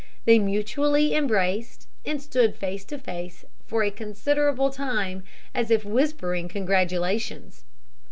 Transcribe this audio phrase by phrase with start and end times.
[0.25, 6.47] They mutually embraced, and stood face to face for a considerable time, as if whispering
[6.47, 7.65] congratulations.